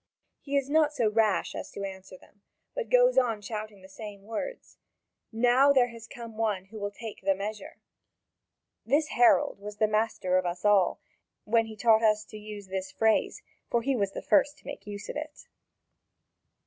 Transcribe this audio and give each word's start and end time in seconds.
He 0.39 0.57
is 0.57 0.67
not 0.67 0.95
so 0.95 1.11
rash 1.11 1.53
as 1.53 1.69
to 1.73 1.83
answer 1.83 2.17
them, 2.17 2.41
but 2.73 2.89
goes 2.89 3.19
on 3.19 3.39
shouting 3.39 3.83
the 3.83 3.87
same 3.87 4.23
words: 4.23 4.79
"Now 5.31 5.71
there 5.71 5.89
has 5.89 6.07
come 6.07 6.37
one 6.37 6.65
who 6.65 6.79
will 6.79 6.89
take 6.89 7.21
the 7.21 7.35
measure!" 7.35 7.77
This 8.83 9.09
herald 9.09 9.59
was 9.59 9.77
the 9.77 9.87
master 9.87 10.39
of 10.39 10.45
us 10.47 10.65
all, 10.65 10.99
when 11.43 11.67
he 11.67 11.75
taught 11.75 12.01
us 12.01 12.25
to 12.31 12.37
use 12.39 12.65
the 12.65 12.81
phrase, 12.81 13.43
for 13.69 13.83
he 13.83 13.95
was 13.95 14.13
the 14.13 14.23
first 14.23 14.57
to 14.57 14.65
make 14.65 14.87
use 14.87 15.07
of 15.07 15.15
it. 15.17 15.45